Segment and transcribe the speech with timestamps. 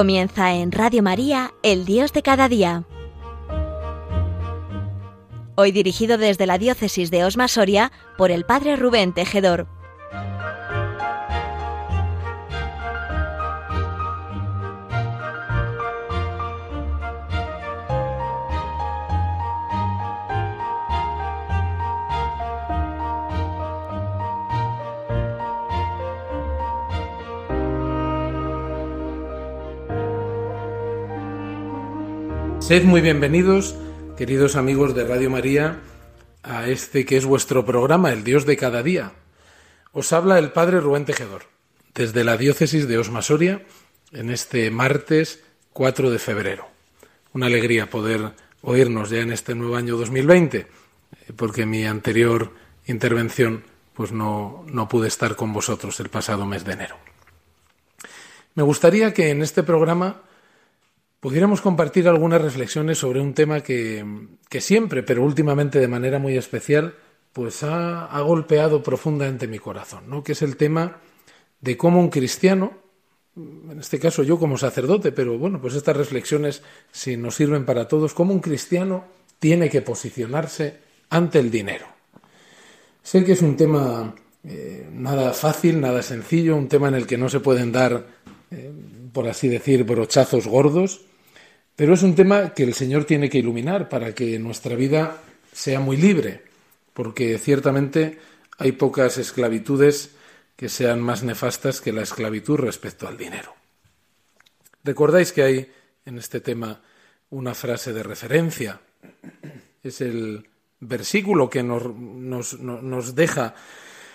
[0.00, 2.84] Comienza en Radio María, El Dios de cada día.
[5.56, 9.66] Hoy dirigido desde la diócesis de Osma Soria por el Padre Rubén Tejedor.
[32.70, 33.74] Sed muy bienvenidos,
[34.16, 35.80] queridos amigos de Radio María,
[36.44, 39.10] a este que es vuestro programa, El Dios de cada día.
[39.90, 41.46] Os habla el Padre Rubén Tejedor,
[41.96, 43.66] desde la diócesis de Osma Soria,
[44.12, 46.68] en este martes 4 de febrero.
[47.32, 50.66] Una alegría poder oírnos ya en este nuevo año 2020, eh,
[51.34, 52.52] porque mi anterior
[52.86, 56.94] intervención pues no, no pude estar con vosotros el pasado mes de enero.
[58.54, 60.22] Me gustaría que en este programa
[61.20, 64.04] pudiéramos compartir algunas reflexiones sobre un tema que,
[64.58, 66.94] siempre, pero últimamente de manera muy especial,
[67.32, 70.24] pues ha, golpeado profundamente mi corazón, ¿no?
[70.24, 70.98] que es el tema
[71.60, 72.72] de cómo un cristiano,
[73.36, 77.86] en este caso yo como sacerdote, pero bueno, pues estas reflexiones si nos sirven para
[77.86, 79.04] todos, cómo un cristiano
[79.38, 80.78] tiene que posicionarse
[81.10, 81.86] ante el dinero.
[83.02, 87.18] Sé que es un tema eh, nada fácil, nada sencillo, un tema en el que
[87.18, 88.06] no se pueden dar,
[88.50, 88.72] eh,
[89.12, 91.02] por así decir, brochazos gordos,
[91.80, 95.80] pero es un tema que el Señor tiene que iluminar para que nuestra vida sea
[95.80, 96.44] muy libre,
[96.92, 98.18] porque ciertamente
[98.58, 100.10] hay pocas esclavitudes
[100.56, 103.54] que sean más nefastas que la esclavitud respecto al dinero.
[104.84, 105.72] Recordáis que hay
[106.04, 106.82] en este tema
[107.30, 108.78] una frase de referencia.
[109.82, 113.54] Es el versículo que nos, nos, deja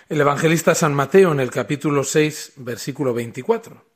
[0.08, 3.95] el evangelista San Mateo en el capítulo 6, versículo 24.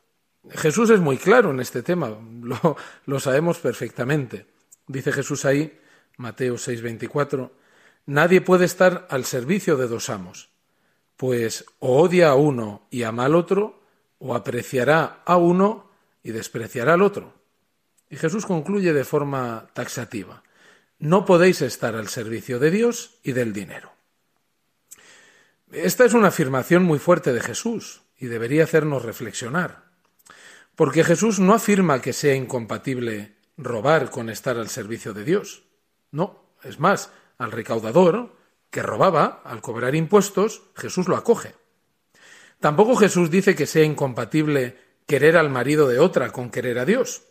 [0.53, 2.17] Jesús es muy claro en este tema,
[3.07, 4.47] lo, sabemos perfectamente.
[4.87, 5.79] Dice Jesús ahí,
[6.17, 7.51] Mateo 6:24,
[8.07, 10.51] nadie puede estar al servicio de dos amos,
[11.17, 13.83] pues o odia a uno y ama al otro,
[14.19, 15.91] o apreciará a uno
[16.23, 17.35] y despreciará al otro.
[18.09, 20.43] Y Jesús concluye de forma taxativa,
[20.99, 23.93] no podéis estar al servicio de Dios y del dinero.
[25.73, 29.90] Esta es una afirmación muy fuerte de Jesús y debería hacernos reflexionar.
[30.81, 35.65] Porque Jesús no afirma que sea incompatible robar con estar al servicio de Dios.
[36.11, 38.35] No, es más, al recaudador
[38.71, 41.55] que robaba, al cobrar impuestos, Jesús lo acoge.
[42.61, 47.25] Tampoco Jesús dice que sea incompatible querer al marido de otra con querer a Dios.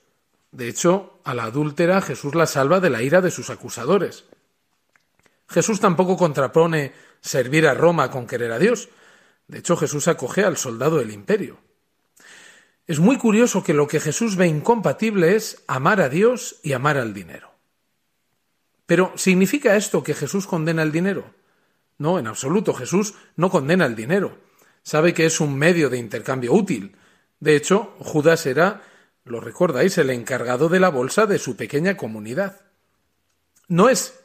[0.52, 4.26] De hecho, a la adúltera Jesús la salva de la ira de sus acusadores.
[5.48, 8.90] Jesús tampoco contrapone servir a Roma con querer a Dios.
[9.48, 11.68] De hecho, Jesús acoge al soldado del imperio.
[12.90, 16.98] Es muy curioso que lo que Jesús ve incompatible es amar a Dios y amar
[16.98, 17.52] al dinero.
[18.88, 21.32] Pero ¿significa esto que Jesús condena el dinero?
[22.00, 22.74] No, en absoluto.
[22.74, 24.40] Jesús no condena el dinero.
[24.82, 26.96] Sabe que es un medio de intercambio útil.
[27.40, 28.82] De hecho, Judas era,
[29.24, 32.60] lo recordáis, el encargado de la bolsa de su pequeña comunidad.
[33.68, 34.20] No es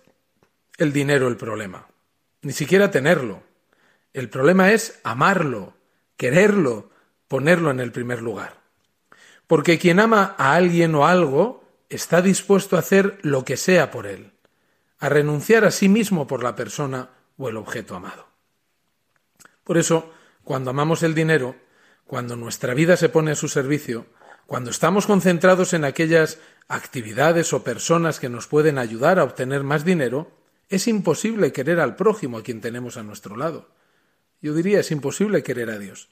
[0.79, 1.87] el dinero el problema,
[2.41, 3.43] ni siquiera tenerlo.
[4.15, 5.75] El problema es amarlo,
[6.17, 6.94] quererlo,
[7.29, 8.61] ponerlo en el primer lugar.
[9.47, 14.07] Porque quien ama a alguien o algo está dispuesto a hacer lo que sea por
[14.07, 14.33] él,
[14.99, 18.27] a renunciar a sí mismo por la persona o el objeto amado.
[19.65, 20.13] Por eso,
[20.45, 21.57] cuando amamos el dinero,
[22.07, 24.07] cuando nuestra vida se pone a su servicio,
[24.47, 29.85] cuando estamos concentrados en aquellas actividades o personas que nos pueden ayudar a obtener más
[29.85, 30.31] dinero,
[30.69, 33.69] es imposible querer al prójimo a quien tenemos a nuestro lado.
[34.43, 36.09] Yo diría, es imposible querer a Dios.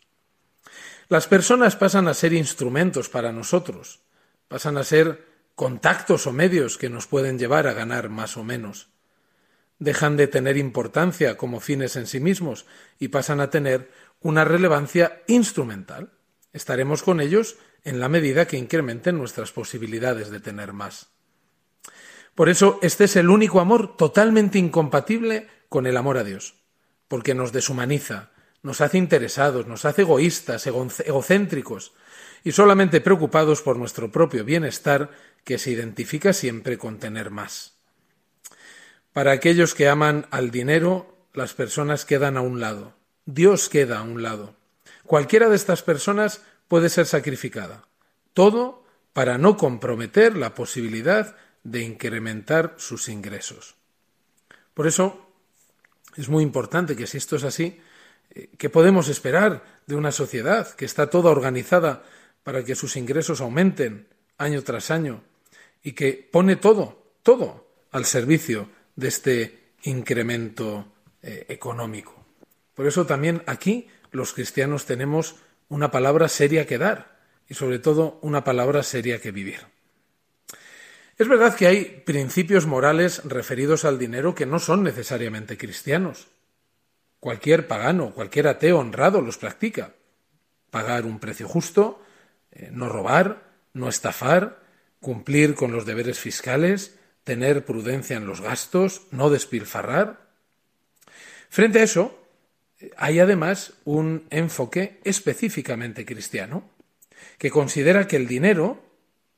[1.13, 4.01] Las personas pasan a ser instrumentos para nosotros,
[4.49, 8.89] pasan a ser contactos o medios que nos pueden llevar a ganar más o menos.
[9.79, 12.65] Dejan de tener importancia como fines en sí mismos
[12.99, 13.91] y pasan a tener
[14.23, 16.15] una relevancia instrumental.
[16.55, 21.11] Estaremos con ellos en la medida que incrementen nuestras posibilidades de tener más.
[22.35, 26.55] Por eso este es el único amor totalmente incompatible con el amor a Dios,
[27.07, 28.31] porque nos deshumaniza,
[28.63, 31.93] nos hace interesados, nos hace egoístas, egocéntricos
[32.45, 35.11] y solamente preocupados por nuestro propio bienestar
[35.45, 37.75] que se identifica siempre con tener más.
[39.13, 42.95] Para aquellos que aman al dinero, las personas quedan a un lado,
[43.27, 44.55] Dios queda a un lado.
[45.05, 47.87] Cualquiera de estas personas puede ser sacrificada.
[48.33, 53.75] Todo para no comprometer la posibilidad de incrementar sus ingresos.
[54.75, 55.29] Por eso
[56.17, 57.81] es muy importante que si esto es así,
[58.59, 62.03] ¿Qué podemos esperar de una sociedad que está toda organizada
[62.45, 64.09] para que sus ingresos aumenten
[64.39, 65.23] año tras año
[65.83, 70.87] y que pone todo, todo al servicio de este incremento
[71.23, 72.15] eh, económico.
[72.75, 75.37] Por eso también aquí los cristianos tenemos
[75.69, 79.61] una palabra seria que dar y sobre todo una palabra seria que vivir.
[81.19, 86.29] Es verdad que hay principios morales referidos al dinero que no son necesariamente cristianos.
[87.23, 89.95] Cualquier pagano, cualquier ateo honrado los practica.
[90.73, 92.03] Pagar un precio justo,
[92.51, 94.59] eh, no robar, no estafar,
[94.99, 100.27] cumplir con los deberes fiscales, tener prudencia en los gastos, no despilfarrar.
[101.49, 102.19] Frente a eso,
[102.97, 106.69] hay además un enfoque específicamente cristiano,
[107.39, 108.83] que considera que el dinero,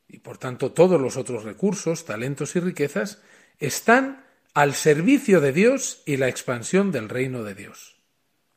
[0.08, 3.20] y por tanto todos los otros recursos, talentos y riquezas,
[3.58, 4.23] están
[4.54, 7.96] al servicio de Dios y la expansión del reino de Dios.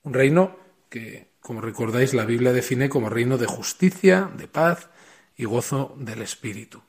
[0.03, 0.57] Un reino
[0.89, 4.89] que, como recordáis, la Biblia define como reino de justicia, de paz
[5.35, 6.81] y gozo del Espíritu.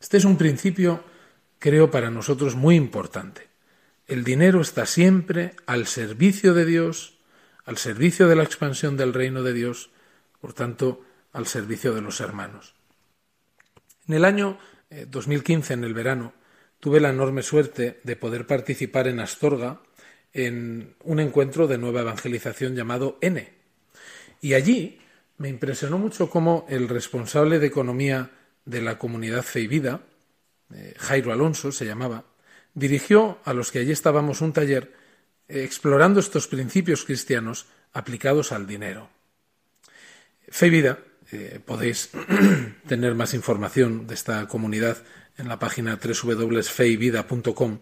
[0.00, 1.04] Este es un principio,
[1.60, 3.48] creo, para nosotros muy importante.
[4.08, 7.18] El dinero está siempre al servicio de Dios,
[7.64, 9.90] al servicio de la expansión del reino de Dios,
[10.40, 11.02] por tanto,
[11.32, 12.74] al servicio de los hermanos.
[14.08, 14.58] En el año
[14.90, 16.32] 2015, eh, en el verano,
[16.80, 19.80] tuve la enorme suerte de poder participar en Astorga
[20.32, 23.52] en un encuentro de nueva evangelización llamado N.
[24.40, 25.00] Y allí
[25.38, 28.30] me impresionó mucho cómo el responsable de economía
[28.64, 30.02] de la comunidad Feivida,
[30.74, 32.24] eh, Jairo Alonso se llamaba,
[32.74, 34.92] dirigió a los que allí estábamos un taller
[35.48, 39.08] eh, explorando estos principios cristianos aplicados al dinero.
[40.48, 40.98] Feivida
[41.32, 42.10] eh, podéis
[42.86, 44.98] tener más información de esta comunidad
[45.38, 47.78] en la página www.feivida.com.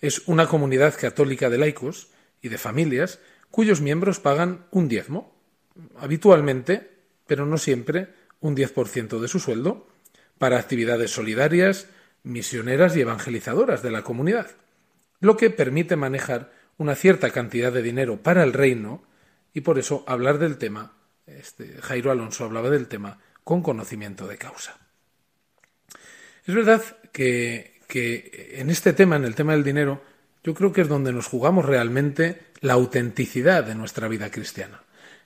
[0.00, 2.08] Es una comunidad católica de laicos
[2.42, 3.18] y de familias
[3.50, 5.34] cuyos miembros pagan un diezmo,
[5.98, 6.90] habitualmente,
[7.26, 9.88] pero no siempre, un 10% de su sueldo,
[10.38, 11.86] para actividades solidarias,
[12.22, 14.50] misioneras y evangelizadoras de la comunidad,
[15.20, 19.02] lo que permite manejar una cierta cantidad de dinero para el reino
[19.54, 20.92] y por eso hablar del tema
[21.26, 24.85] este, Jairo Alonso hablaba del tema con conocimiento de causa.
[26.46, 26.82] Es verdad
[27.12, 27.80] que,
[28.54, 30.00] en este tema, en el tema del dinero,
[30.44, 34.82] yo creo que es donde nos jugamos realmente la autenticidad de nuestra vida cristiana.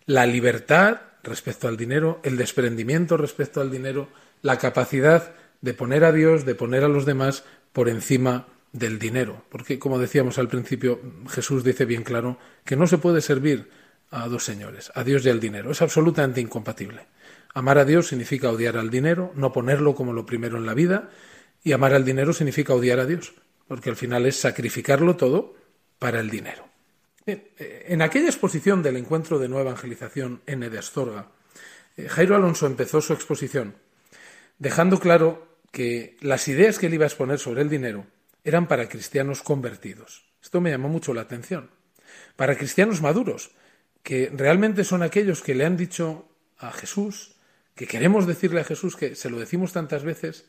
[0.07, 4.09] La libertad respecto al dinero, el desprendimiento respecto al dinero,
[4.41, 7.45] la capacidad de poner a Dios, de poner a los demás
[7.75, 9.45] por encima del dinero.
[9.51, 13.69] Porque, como decíamos al principio, Jesús dice bien claro que no se puede servir
[14.11, 15.71] a dos señores, a Dios y al dinero.
[15.71, 17.03] Es absolutamente incompatible.
[17.55, 21.11] Amar a Dios significa odiar al dinero, no ponerlo como lo primero en la vida,
[21.63, 23.35] y amar al dinero significa odiar a Dios,
[23.69, 25.55] porque al final es sacrificarlo todo
[25.99, 26.69] para el dinero.
[27.27, 31.29] Eh, en aquella exposición del encuentro de nueva evangelización N de Astorga,
[31.97, 33.75] eh, Jairo Alonso empezó su exposición
[34.59, 38.07] dejando claro que las ideas que él iba a exponer sobre el dinero
[38.45, 40.25] eran para cristianos convertidos.
[40.43, 41.71] Esto me llamó mucho la atención.
[42.37, 43.51] Para cristianos maduros,
[44.03, 47.37] que realmente son aquellos que le han dicho a Jesús,
[47.81, 50.45] que queremos decirle a Jesús, que se lo decimos tantas veces,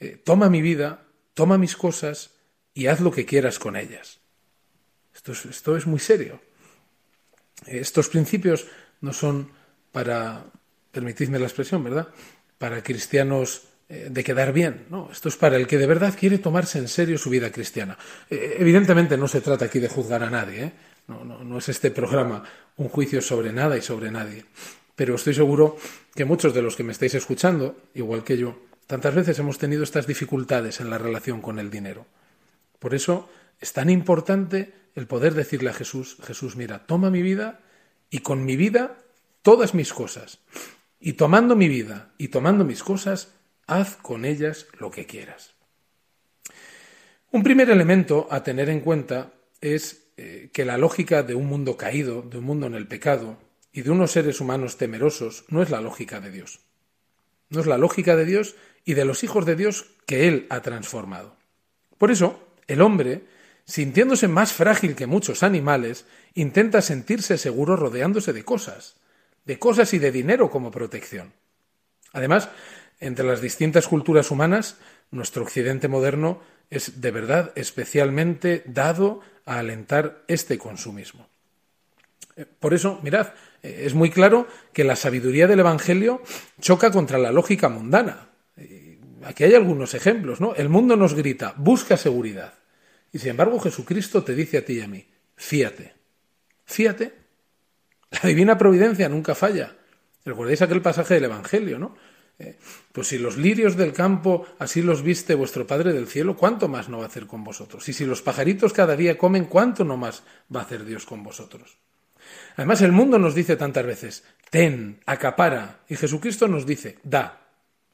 [0.00, 2.32] eh, toma mi vida, toma mis cosas
[2.74, 4.18] y haz lo que quieras con ellas.
[5.14, 6.40] Esto es, esto es muy serio.
[7.66, 8.66] Estos principios
[9.00, 9.48] no son
[9.92, 10.46] para,
[10.90, 12.08] permitidme la expresión, ¿verdad?
[12.58, 14.86] Para cristianos eh, de quedar bien.
[14.90, 17.96] No, esto es para el que de verdad quiere tomarse en serio su vida cristiana.
[18.28, 20.64] Eh, evidentemente no se trata aquí de juzgar a nadie.
[20.64, 20.72] ¿eh?
[21.06, 22.42] No, no, es este programa
[22.76, 24.44] un juicio sobre nada y sobre nadie.
[24.96, 25.76] Pero estoy seguro
[26.14, 29.84] que muchos de los que me estáis escuchando, igual que yo, tantas veces hemos tenido
[29.84, 32.06] estas dificultades en la relación con el dinero.
[32.78, 33.28] Por eso
[33.60, 37.60] es tan importante el poder decirle a Jesús, Jesús, mira, toma mi vida
[38.10, 38.96] y con mi vida
[39.42, 40.38] todas mis cosas.
[40.98, 43.34] Y tomando mi vida y tomando mis cosas,
[43.66, 45.52] haz con ellas lo que quieras.
[47.32, 51.76] Un primer elemento a tener en cuenta es eh, que la lógica de un mundo
[51.76, 53.36] caído, de un mundo en el pecado
[53.76, 56.60] y de unos seres humanos temerosos no es la lógica de Dios.
[57.50, 58.56] No es la lógica de Dios
[58.86, 61.36] y de los hijos de Dios que Él ha transformado.
[61.98, 63.24] Por eso, el hombre,
[63.66, 68.96] sintiéndose más frágil que muchos animales, intenta sentirse seguro rodeándose de cosas,
[69.44, 71.34] de cosas y de dinero como protección.
[72.14, 72.48] Además,
[72.98, 74.78] entre las distintas culturas humanas,
[75.10, 76.40] nuestro occidente moderno
[76.70, 81.28] es de verdad especialmente dado a alentar este consumismo.
[82.36, 83.28] Eh, por eso, mirad,
[83.62, 86.22] eh, es muy claro que la sabiduría del Evangelio
[86.60, 88.28] choca contra la lógica mundana.
[89.24, 90.54] Aquí hay algunos ejemplos, ¿no?
[90.54, 92.54] El mundo nos grita, busca seguridad.
[93.12, 95.94] Y sin embargo, Jesucristo te dice a ti y a mí, fíate,
[96.64, 97.12] fíate.
[98.10, 99.74] La divina providencia nunca falla.
[100.24, 101.96] Recordáis aquel pasaje del Evangelio, ¿no?
[102.38, 102.58] Eh,
[102.92, 106.88] pues si los lirios del campo así los viste vuestro Padre del cielo, ¿cuánto más
[106.88, 107.88] no va a hacer con vosotros?
[107.88, 110.22] Y si los pajaritos cada día comen, ¿cuánto no más
[110.54, 111.78] va a hacer Dios con vosotros?
[112.56, 117.48] Además, el mundo nos dice tantas veces, ten, acapara, y Jesucristo nos dice, da.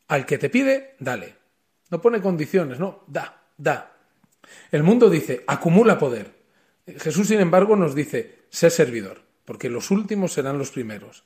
[0.08, 1.36] Al que te pide, dale.
[1.90, 3.96] No pone condiciones, no, da, da.
[4.70, 6.42] El mundo dice, acumula poder.
[6.98, 11.24] Jesús, sin embargo, nos dice, sé servidor, porque los últimos serán los primeros.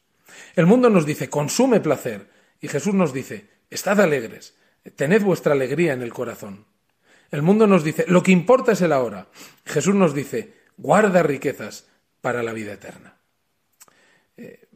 [0.55, 2.29] El mundo nos dice, consume placer,
[2.61, 4.57] y Jesús nos dice, estad alegres,
[4.97, 6.67] tened vuestra alegría en el corazón.
[7.31, 9.29] El mundo nos dice, lo que importa es el ahora.
[9.65, 11.87] Jesús nos dice, guarda riquezas
[12.26, 13.14] para la vida eterna.
[14.37, 14.66] Eh,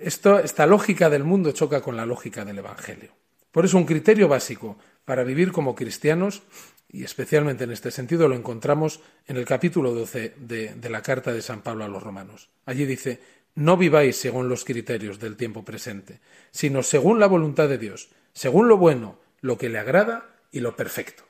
[0.00, 3.12] esta lógica del mundo choca con la lógica del Evangelio.
[3.50, 6.44] Por eso un criterio básico para vivir como cristianos,
[6.88, 11.34] y especialmente en este sentido lo encontramos en el capítulo 12 de, de la carta
[11.34, 12.48] de San Pablo a los romanos.
[12.64, 13.20] Allí dice,
[13.54, 18.68] no viváis según los criterios del tiempo presente, sino según la voluntad de Dios, según
[18.68, 21.24] lo bueno, lo que le agrada y lo perfecto.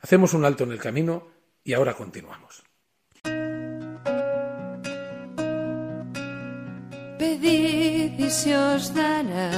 [0.00, 1.28] Hacemos un alto en el camino
[1.62, 2.62] y ahora continuamos.
[7.18, 9.50] Pedid y se os dará,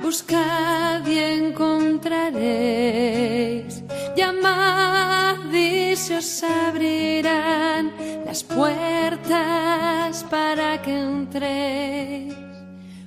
[0.00, 3.82] buscad y encontraréis,
[4.16, 7.90] llamad y se os abrirán
[8.24, 12.36] las puertas para que entréis,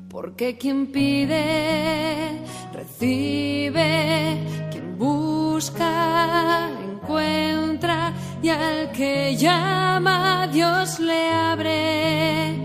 [0.09, 2.41] porque quien pide,
[2.73, 8.11] recibe, quien busca, encuentra,
[8.41, 12.62] y al que llama Dios le abre,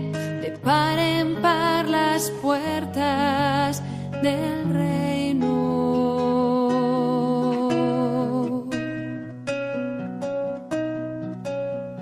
[0.69, 3.81] par en par las puertas
[4.21, 5.55] del reino.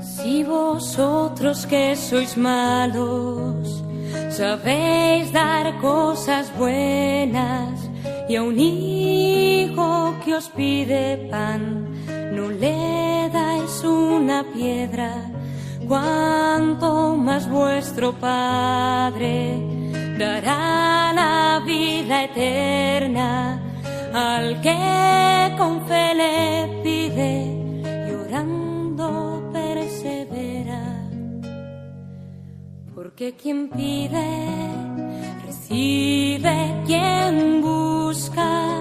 [0.02, 3.66] Si vosotros que sois malos
[4.32, 7.74] sabéis dar cosas buenas
[8.28, 11.64] y a un hijo que os pide pan
[12.36, 15.37] no le dais una piedra,
[15.88, 19.58] cuanto más vuestro Padre
[20.18, 23.62] dará la vida eterna
[24.14, 27.30] al que con fe le pide
[28.10, 30.84] llorando persevera.
[32.96, 34.28] Porque quien pide,
[35.46, 38.80] recibe, quien busca,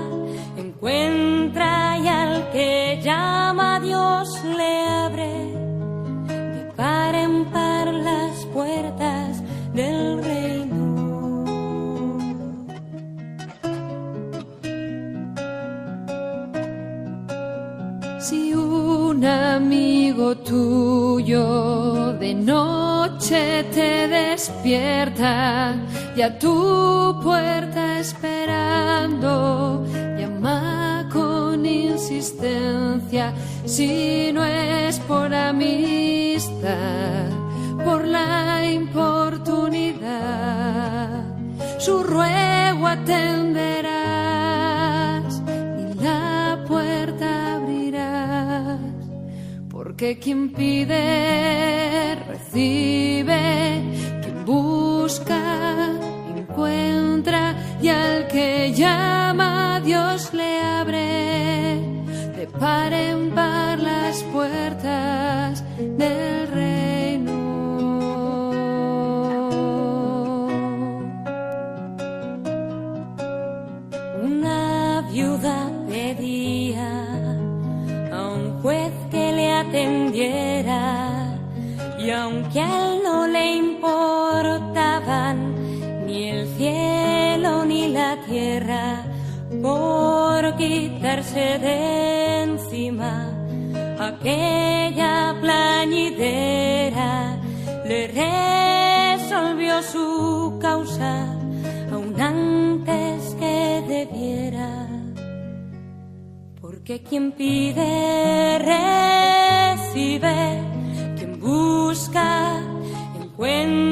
[0.56, 1.98] encuentra.
[1.98, 5.65] Y al que llama Dios le abre,
[6.76, 9.42] de par en par las puertas
[9.74, 11.44] del reino.
[18.20, 25.74] Si un amigo tuyo de noche te despierta
[26.16, 29.84] y a tu puerta esperando,
[30.18, 33.32] llama con insistencia
[33.64, 35.32] si no es por
[37.84, 39.96] por la importunidad.
[41.78, 43.92] Su ruego atenderás
[45.78, 48.80] y la puerta abrirás.
[49.70, 53.82] Porque quien pide, recibe,
[54.22, 55.92] quien busca,
[56.36, 61.76] encuentra, y al que llama Dios le abre,
[62.36, 66.35] de par en par las puertas del
[91.16, 93.30] quitarse de encima
[93.98, 97.12] aquella plañidera.
[97.86, 101.24] Le resolvió su causa
[101.92, 104.88] aún antes que debiera.
[106.60, 108.58] Porque quien pide
[109.78, 110.60] recibe,
[111.16, 112.60] quien busca
[113.22, 113.85] encuentra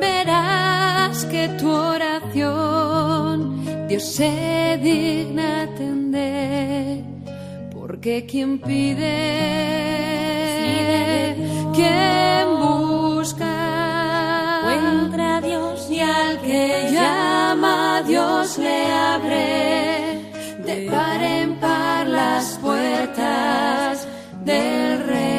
[0.00, 7.04] verás que tu oración Dios se digna atender,
[7.72, 9.06] porque quien pide,
[11.74, 13.54] quien busca,
[14.62, 20.20] encuentra a Dios y al que llama Dios le abre
[20.64, 24.08] de par en par las puertas
[24.44, 25.33] del reino.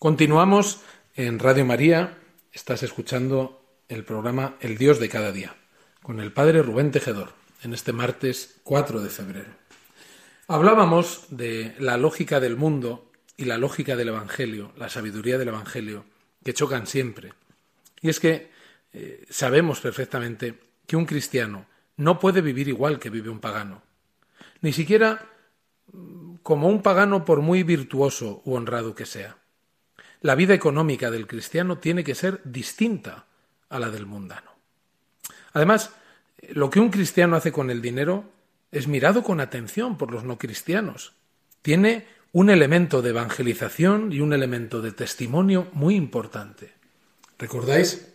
[0.00, 0.80] Continuamos
[1.14, 2.16] en Radio María.
[2.54, 5.54] Estás escuchando el programa El Dios de cada día
[6.02, 9.50] con el padre Rubén Tejedor en este martes 4 de febrero.
[10.48, 16.06] Hablábamos de la lógica del mundo y la lógica del Evangelio, la sabiduría del Evangelio,
[16.42, 17.34] que chocan siempre.
[18.00, 18.50] Y es que
[18.94, 21.66] eh, sabemos perfectamente que un cristiano
[21.98, 23.82] no puede vivir igual que vive un pagano,
[24.62, 25.28] ni siquiera
[25.92, 29.36] mm, como un pagano por muy virtuoso u honrado que sea.
[30.20, 33.26] La vida económica del cristiano tiene que ser distinta
[33.68, 34.50] a la del mundano.
[35.52, 35.92] Además,
[36.50, 38.24] lo que un cristiano hace con el dinero
[38.70, 41.14] es mirado con atención por los no cristianos.
[41.62, 46.72] Tiene un elemento de evangelización y un elemento de testimonio muy importante.
[47.38, 48.06] ¿Recordáis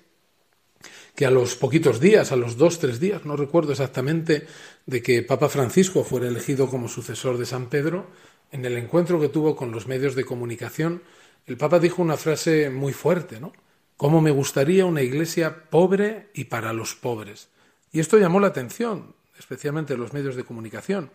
[1.16, 4.48] que a los poquitos días, a los dos, tres días, no recuerdo exactamente,
[4.86, 8.08] de que Papa Francisco fuera elegido como sucesor de San Pedro,
[8.52, 11.02] en el encuentro que tuvo con los medios de comunicación,
[11.48, 13.54] el Papa dijo una frase muy fuerte, ¿no?
[13.98, 17.48] ¿Cómo me gustaría una iglesia pobre y para los pobres?
[17.92, 21.12] Y esto llamó la atención, especialmente los medios de comunicación.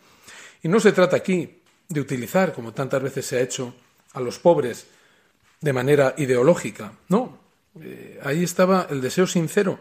[0.63, 1.59] Y no se trata aquí
[1.89, 3.75] de utilizar, como tantas veces se ha hecho,
[4.13, 4.87] a los pobres
[5.61, 6.93] de manera ideológica.
[7.09, 7.39] No,
[7.81, 9.79] eh, ahí estaba el deseo sincero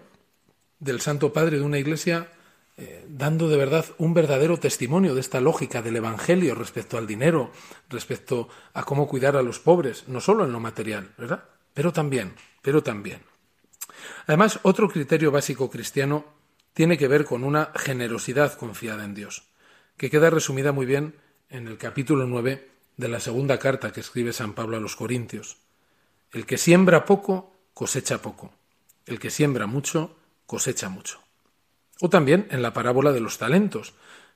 [0.80, 2.28] del Santo Padre de una iglesia
[2.82, 7.52] eh, dando de verdad un verdadero testimonio de esta lógica del Evangelio respecto al dinero,
[7.90, 11.44] respecto a cómo cuidar a los pobres, no solo en lo material, ¿verdad?
[11.74, 13.22] Pero también, pero también.
[14.28, 16.24] Además, otro criterio básico cristiano
[16.74, 19.44] tiene que ver con una generosidad confiada en Dios,
[19.98, 21.16] que queda resumida muy bien
[21.50, 25.58] en el capítulo 9 de la segunda carta que escribe San Pablo a los Corintios.
[26.32, 28.54] El que siembra poco, cosecha poco.
[29.06, 30.16] El que siembra mucho,
[30.46, 31.20] cosecha mucho.
[32.02, 33.94] O también en la parábola de los talentos.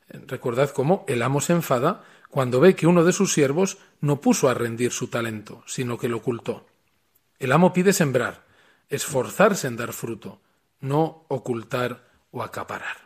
[0.10, 4.50] Recordad cómo el amo se enfada cuando ve que uno de sus siervos no puso
[4.50, 6.66] a rendir su talento, sino que lo ocultó.
[7.40, 8.44] El amo pide sembrar,
[8.90, 10.42] esforzarse en dar fruto,
[10.82, 12.98] no ocultar o acaparar.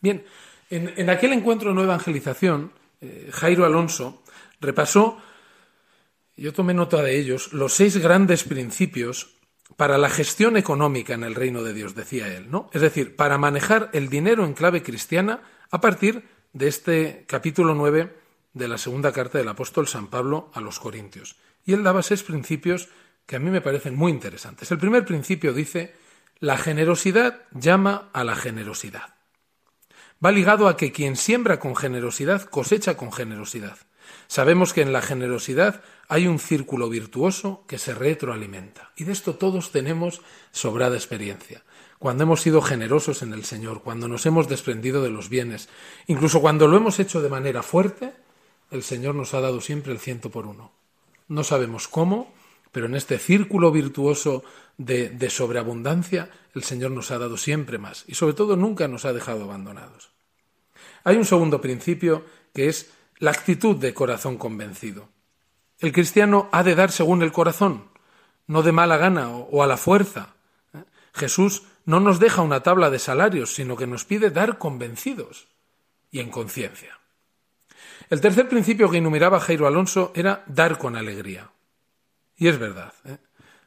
[0.00, 0.24] Bien,
[0.68, 4.22] en, aquel encuentro no evangelización, eh, Jairo Alonso
[4.60, 5.18] repasó,
[6.36, 9.36] yo tomé nota de ellos, los seis grandes principios
[9.76, 12.70] para la gestión económica en el reino de Dios, decía él, ¿no?
[12.72, 18.16] Es decir, para manejar el dinero en clave cristiana a partir de este capítulo 9
[18.52, 21.36] de la segunda carta del apóstol San Pablo a los Corintios.
[21.64, 22.88] Y él daba seis principios
[23.26, 24.70] que a mí me parecen muy interesantes.
[24.70, 25.94] El primer principio dice,
[26.40, 29.14] la generosidad llama a la generosidad
[30.24, 33.76] va ligado a que quien siembra con generosidad cosecha con generosidad.
[34.26, 38.92] Sabemos que en la generosidad hay un círculo virtuoso que se retroalimenta.
[38.96, 41.62] Y de esto todos tenemos sobrada experiencia.
[41.98, 45.68] Cuando hemos sido generosos en el Señor, cuando nos hemos desprendido de los bienes,
[46.06, 48.12] incluso cuando lo hemos hecho de manera fuerte,
[48.70, 50.72] el Señor nos ha dado siempre el ciento por uno.
[51.28, 52.32] No sabemos cómo,
[52.72, 54.42] pero en este círculo virtuoso
[54.78, 59.04] de, de sobreabundancia, el Señor nos ha dado siempre más y sobre todo nunca nos
[59.04, 60.10] ha dejado abandonados.
[61.04, 62.90] Hay un segundo principio que es
[63.22, 65.08] la actitud de corazón convencido.
[65.78, 67.84] El cristiano ha de dar según el corazón,
[68.48, 70.34] no de mala gana o a la fuerza.
[70.74, 70.82] ¿eh?
[71.14, 75.46] Jesús no nos deja una tabla de salarios, sino que nos pide dar convencidos
[76.10, 76.98] y en conciencia.
[78.10, 81.52] El tercer principio que enumeraba Jairo Alonso era dar con alegría.
[82.36, 82.92] Y es verdad.
[83.04, 83.18] ¿eh?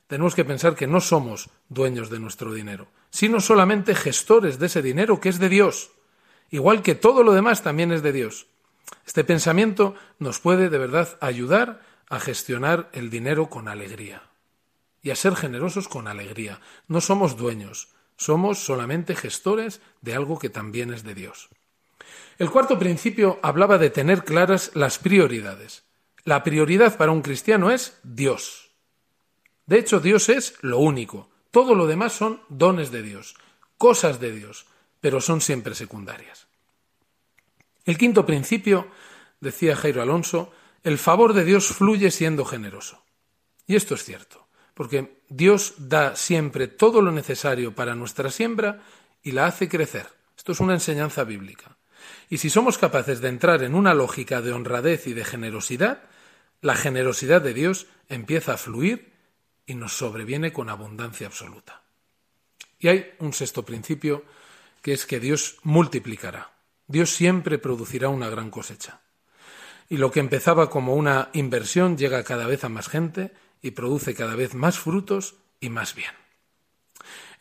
[0.08, 4.82] Tenemos que pensar que no somos dueños de nuestro dinero, sino solamente gestores de ese
[4.82, 5.92] dinero que es de Dios
[6.50, 8.48] igual que todo lo demás también es de Dios.
[9.06, 14.24] Este pensamiento nos puede de verdad ayudar a gestionar el dinero con alegría
[15.02, 16.60] y a ser generosos con alegría.
[16.88, 21.50] No somos dueños, somos solamente gestores de algo que también es de Dios.
[22.38, 25.84] El cuarto principio hablaba de tener claras las prioridades.
[26.24, 28.72] La prioridad para un cristiano es Dios.
[29.66, 31.30] De hecho, Dios es lo único.
[31.52, 33.36] Todo lo demás son dones de Dios,
[33.78, 34.68] cosas de Dios
[35.06, 36.48] pero son siempre secundarias.
[37.86, 38.90] El quinto principio,
[39.40, 40.52] decía Jairo Alonso,
[40.84, 43.04] el favor de Dios fluye siendo generoso.
[43.68, 48.82] Y esto es cierto, porque Dios da siempre todo lo necesario para nuestra siembra
[49.24, 50.08] y la hace crecer.
[50.38, 51.78] Esto es una enseñanza bíblica.
[52.30, 56.04] Y si somos capaces de entrar en una lógica de honradez y de generosidad,
[56.62, 59.14] la generosidad de Dios empieza a fluir
[59.66, 61.84] y nos sobreviene con abundancia absoluta.
[62.80, 64.24] Y hay un sexto principio
[64.82, 66.55] que es que Dios multiplicará.
[66.88, 69.02] Dios siempre producirá una gran cosecha.
[69.90, 74.16] Y lo que empezaba como una inversión llega cada vez a más gente y produce
[74.16, 76.12] cada vez más frutos y más bien.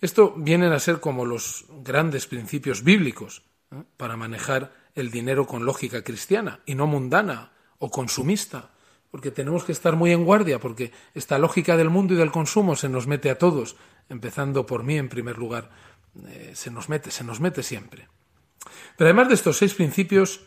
[0.01, 3.83] Esto vienen a ser como los grandes principios bíblicos ¿eh?
[3.97, 8.71] para manejar el dinero con lógica cristiana y no mundana o consumista,
[9.11, 12.77] porque tenemos que estar muy en guardia, porque esta lógica del mundo y del consumo
[12.77, 13.77] se nos mete a todos,
[14.09, 15.71] empezando por mí en primer lugar,
[16.27, 18.09] eh, se nos mete, se nos mete siempre.
[18.97, 20.41] Pero además de estos seis principios,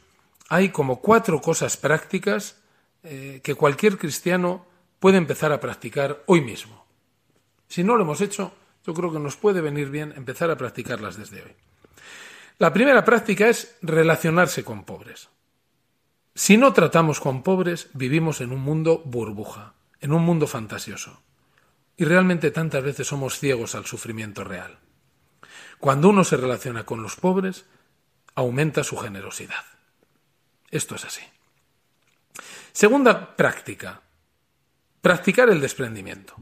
[0.49, 2.57] hay como cuatro cosas prácticas
[3.03, 4.65] eh, que cualquier cristiano
[4.99, 6.85] puede empezar a practicar hoy mismo.
[7.67, 8.53] Si no lo hemos hecho,
[8.85, 11.55] yo creo que nos puede venir bien empezar a practicarlas desde hoy.
[12.57, 15.29] La primera práctica es relacionarse con pobres.
[16.33, 21.21] Si no tratamos con pobres, vivimos en un mundo burbuja, en un mundo fantasioso.
[21.97, 24.79] Y realmente tantas veces somos ciegos al sufrimiento real.
[25.79, 27.65] Cuando uno se relaciona con los pobres,
[28.37, 29.65] aumenta su generosidad.
[30.69, 31.23] Esto es así.
[32.71, 34.01] Segunda práctica.
[35.01, 36.35] Practicar el desprendimiento.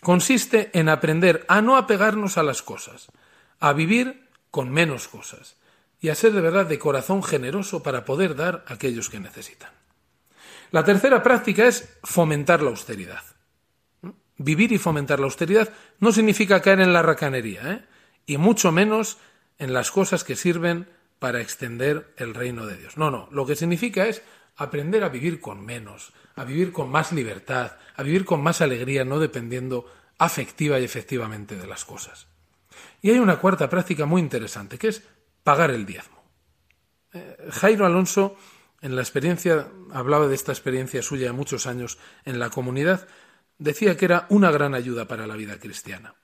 [0.00, 3.08] Consiste en aprender a no apegarnos a las cosas,
[3.60, 5.56] a vivir con menos cosas
[6.00, 9.72] y a ser de verdad de corazón generoso para poder dar a aquellos que necesitan.
[10.70, 13.22] La tercera práctica es fomentar la austeridad.
[14.38, 17.84] Vivir y fomentar la austeridad no significa caer en la racanería, ¿eh?
[18.24, 19.18] y mucho menos
[19.58, 20.88] en las cosas que sirven
[21.22, 22.96] para extender el reino de Dios.
[22.96, 24.24] No, no, lo que significa es
[24.56, 29.04] aprender a vivir con menos, a vivir con más libertad, a vivir con más alegría,
[29.04, 29.86] no dependiendo
[30.18, 32.26] afectiva y efectivamente de las cosas.
[33.02, 35.04] Y hay una cuarta práctica muy interesante, que es
[35.44, 36.24] pagar el diezmo.
[37.12, 38.34] Eh, Jairo Alonso,
[38.80, 43.06] en la experiencia, hablaba de esta experiencia suya de muchos años en la comunidad,
[43.58, 46.16] decía que era una gran ayuda para la vida cristiana.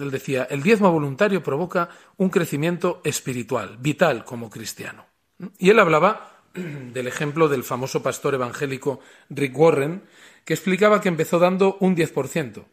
[0.00, 5.06] Él decía, el diezmo voluntario provoca un crecimiento espiritual, vital como cristiano.
[5.58, 10.02] Y él hablaba del ejemplo del famoso pastor evangélico Rick Warren,
[10.44, 12.64] que explicaba que empezó dando un 10%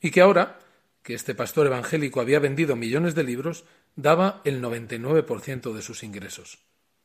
[0.00, 0.58] y que ahora,
[1.02, 6.58] que este pastor evangélico había vendido millones de libros, daba el 99% de sus ingresos.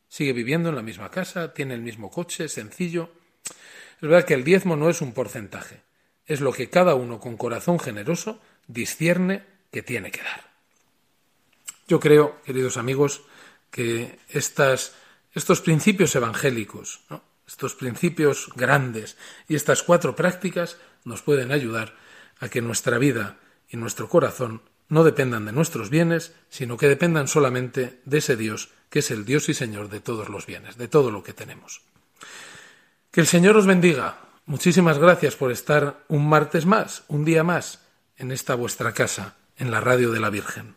[0.07, 3.09] Sigue viviendo en la misma casa, tiene el mismo coche, sencillo.
[3.45, 5.81] Es verdad que el diezmo no es un porcentaje,
[6.25, 10.51] es lo que cada uno con corazón generoso discierne que tiene que dar.
[11.87, 13.23] Yo creo, queridos amigos,
[13.69, 14.95] que estas,
[15.33, 17.01] estos principios evangélicos,
[17.47, 21.95] estos principios grandes y estas cuatro prácticas nos pueden ayudar
[22.39, 23.37] a que nuestra vida
[23.69, 28.69] y nuestro corazón no dependan de nuestros bienes, sino que dependan solamente de ese Dios
[28.89, 31.81] que es el Dios y Señor de todos los bienes, de todo lo que tenemos.
[33.09, 34.19] Que el Señor os bendiga.
[34.45, 37.79] Muchísimas gracias por estar un martes más, un día más,
[38.17, 40.75] en esta vuestra casa en la radio de la Virgen.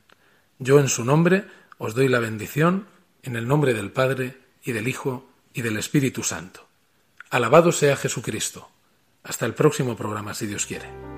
[0.59, 1.47] Yo en su nombre
[1.79, 2.87] os doy la bendición
[3.23, 6.69] en el nombre del Padre y del Hijo y del Espíritu Santo.
[7.31, 8.71] Alabado sea Jesucristo.
[9.23, 11.14] Hasta el próximo programa, si Dios quiere.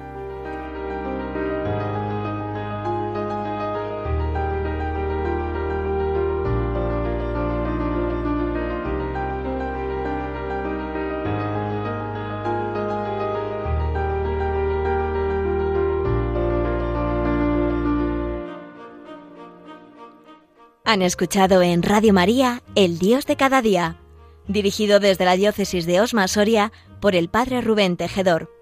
[20.89, 23.97] Han escuchado en Radio María El Dios de cada día,
[24.47, 26.71] dirigido desde la diócesis de Osma Soria
[27.01, 28.56] por el Padre Rubén Tejedor